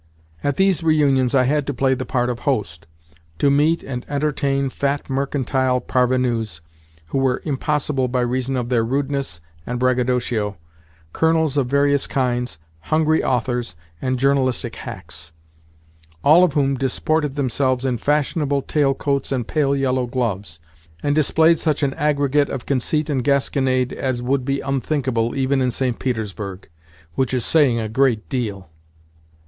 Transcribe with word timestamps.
At 0.43 0.57
these 0.57 0.81
reunions 0.81 1.35
I 1.35 1.43
had 1.43 1.67
to 1.67 1.75
play 1.75 1.93
the 1.93 2.07
part 2.07 2.31
of 2.31 2.39
host—to 2.39 3.51
meet 3.51 3.83
and 3.83 4.03
entertain 4.09 4.71
fat 4.71 5.07
mercantile 5.11 5.79
parvenus 5.79 6.59
who 7.09 7.19
were 7.19 7.39
impossible 7.45 8.07
by 8.07 8.21
reason 8.21 8.57
of 8.57 8.69
their 8.69 8.83
rudeness 8.83 9.41
and 9.63 9.77
braggadocio, 9.79 10.57
colonels 11.13 11.55
of 11.55 11.67
various 11.67 12.07
kinds, 12.07 12.57
hungry 12.85 13.23
authors, 13.23 13.75
and 14.01 14.17
journalistic 14.17 14.75
hacks—all 14.77 16.43
of 16.43 16.53
whom 16.53 16.73
disported 16.77 17.35
themselves 17.35 17.85
in 17.85 17.99
fashionable 17.99 18.63
tailcoats 18.63 19.31
and 19.31 19.47
pale 19.47 19.75
yellow 19.75 20.07
gloves, 20.07 20.59
and 21.03 21.13
displayed 21.13 21.59
such 21.59 21.83
an 21.83 21.93
aggregate 21.93 22.49
of 22.49 22.65
conceit 22.65 23.07
and 23.07 23.23
gasconade 23.23 23.93
as 23.93 24.19
would 24.19 24.45
be 24.45 24.61
unthinkable 24.61 25.35
even 25.35 25.61
in 25.61 25.69
St. 25.69 25.99
Petersburg—which 25.99 27.33
is 27.35 27.45
saying 27.45 27.79
a 27.79 27.87
great 27.87 28.27
deal! 28.29 28.67